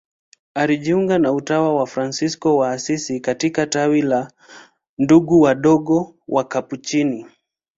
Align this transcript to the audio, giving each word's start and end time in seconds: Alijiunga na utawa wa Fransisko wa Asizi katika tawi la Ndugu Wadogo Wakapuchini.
Alijiunga 0.53 1.19
na 1.19 1.31
utawa 1.33 1.75
wa 1.75 1.87
Fransisko 1.87 2.57
wa 2.57 2.71
Asizi 2.71 3.19
katika 3.19 3.67
tawi 3.67 4.01
la 4.01 4.31
Ndugu 4.97 5.41
Wadogo 5.41 6.15
Wakapuchini. 6.27 7.25